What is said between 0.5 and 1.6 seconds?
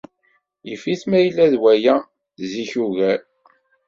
Yif-it ma yella-d